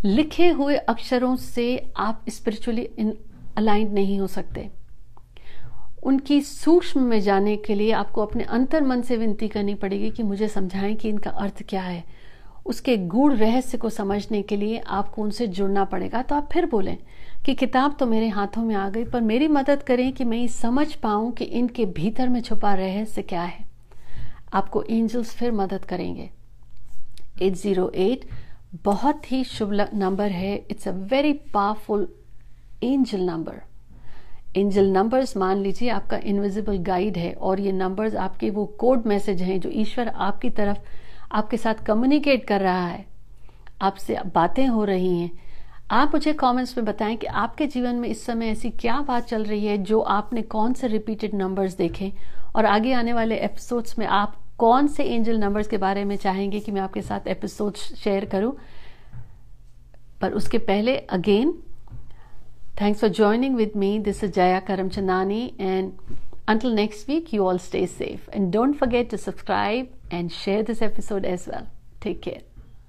लिखे 0.05 0.49
हुए 0.49 0.76
अक्षरों 0.76 1.37
से 1.37 1.93
आप 1.97 2.25
स्पिरिचुअली 2.28 2.85
अलाइंड 3.57 3.93
नहीं 3.93 4.19
हो 4.21 4.26
सकते। 4.26 4.71
उनकी 6.02 6.40
सूक्ष्म 6.40 7.00
में 7.00 7.21
जाने 7.21 7.57
के 7.57 7.75
लिए 7.75 7.93
आपको 7.93 8.23
अपने 8.23 8.45
अंतर 8.45 8.83
मन 8.83 9.02
से 9.02 9.17
विनती 9.17 9.49
करनी 9.49 9.75
पड़ेगी 9.75 10.11
कि 10.11 10.23
मुझे 10.23 10.49
समझाएँ 10.49 10.95
कि 10.95 11.09
इनका 11.09 11.31
अर्थ 11.31 11.62
क्या 11.69 11.83
है। 11.83 12.05
उसके 12.67 12.97
गूढ़ 12.97 13.33
रहस्य 13.33 13.78
को 13.78 13.90
समझने 13.90 14.43
के 14.43 14.57
लिए 14.57 14.78
आपको 14.78 15.23
उनसे 15.23 15.47
जुड़ना 15.47 15.85
पड़ेगा। 15.85 16.23
तो 16.23 16.35
आप 16.35 16.49
फिर 16.52 16.67
बोलें 16.67 16.99
कि 17.47 17.55
किताब 17.55 17.97
तो 18.00 18.07
मेरे 18.07 18.28
हाथों 18.28 18.62
में 18.62 18.75
आ 18.75 18.88
गई, 18.88 19.05
पर 19.05 19.21
मेरी 19.21 19.49
मदद 19.49 19.83
करें 19.83 20.12
कि 20.12 20.25
मैं 20.25 20.47
समझ 20.47 20.95
पाऊँ 20.95 21.33
कि 21.33 21.45
इनके 21.45 21.87
भीतर 21.87 22.28
में 22.28 22.40
छुपा 22.40 22.75
रहस्य 22.75 23.23
क्या 23.23 23.43
है। 23.43 23.67
आपको 24.52 24.83
एंजल्स 24.83 25.31
फिर 25.31 25.52
मदद 25.52 25.85
करेंगे। 25.85 26.31
808 27.43 28.25
बहुत 28.85 29.33
ही 29.33 29.45
शुभ 29.45 29.88
नंबर 29.95 30.31
है। 30.31 30.67
It's 30.71 30.88
a 30.88 30.90
very 30.90 31.33
powerful 31.33 32.09
angel 32.83 33.21
number 33.21 33.67
angel 34.57 34.87
numbers 34.90 35.37
मान 35.37 35.57
लीजिए 35.57 35.88
आपका 35.88 36.17
इनविजिबल 36.17 36.76
गाइड 36.78 37.17
है 37.17 37.33
और 37.33 37.61
ये 37.61 37.73
नंबर्स 37.73 38.14
आपके 38.14 38.50
वो 38.50 38.67
कोड 38.67 39.07
मैसेज 39.07 39.43
हैं 39.43 39.61
जो 39.61 39.71
ईश्वर 39.73 40.09
आपकी 40.09 40.50
तरफ़ 40.50 40.78
आपके 41.33 41.57
साथ 41.57 41.75
कम्युनिकेट 41.75 42.45
कर 42.45 42.61
रहा 42.61 42.87
है। 42.87 43.07
आपसे 43.83 44.19
बातें 44.35 44.67
हो 44.67 44.85
रही 44.85 45.21
हैं। 45.21 45.31
आप 45.90 46.11
मुझे 46.14 46.33
कमेंट्स 46.33 46.76
में 46.76 46.87
बताएँ 46.87 47.17
कि 47.17 47.26
आपके 47.26 47.67
जीवन 47.67 47.95
में 47.95 48.09
इस 48.09 48.25
समय 48.25 48.47
ऐसी 48.47 48.71
क्या 48.71 49.00
बात 49.00 49.25
चल 49.25 49.45
रही 49.45 49.67
है 49.67 49.78
जो 49.78 50.00
आपने 50.00 50.43
कौन 50.43 50.73
से 50.73 50.87
रिपीटेड 50.87 51.35
नंबर्स 51.35 51.76
देखे? 51.76 52.12
और 52.57 52.67
आगे 52.67 52.93
आने 52.93 53.12
वाले 53.12 53.37
एपिसोड्स 53.37 53.99
में 53.99 54.07
आप 54.07 54.37
कौन 54.59 54.87
से 54.87 55.05
एंजल 55.05 55.38
नंबर्स 55.38 55.69
के 55.69 55.76
बारे 55.76 56.05
में 56.05 56.17
चाहेंगे 56.17 56.61
कि 56.61 56.73
मैं 56.73 56.81
आपके 56.81 57.02
साथ 57.02 57.28
एपिसोड्स 57.28 57.95
शेयर 57.95 58.25
करूँ? 58.25 58.59
पर 60.21 60.33
उसके 60.33 60.59
पहले 60.59 60.97
again 60.97 61.62
Thanks 62.78 63.00
for 63.00 63.08
joining 63.08 63.56
with 63.56 63.75
me. 63.75 63.99
This 63.99 64.23
is 64.23 64.30
Jaya 64.30 64.61
Karamchandani, 64.61 65.54
and 65.58 65.99
until 66.47 66.70
next 66.70 67.08
week, 67.08 67.32
you 67.32 67.44
all 67.44 67.58
stay 67.58 67.87
safe. 67.87 68.28
And 68.32 68.52
don't 68.52 68.75
forget 68.75 69.11
to 69.11 69.18
subscribe 69.18 69.88
and 70.12 70.30
share 70.32 70.62
this 70.62 70.80
episode 70.80 71.25
as 71.25 71.49
well. 71.49 71.66
Take 72.00 72.23
care. 72.23 72.42